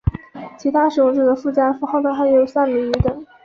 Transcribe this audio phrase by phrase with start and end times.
[0.57, 3.23] 其他使用这个附加符号的还有萨米语等。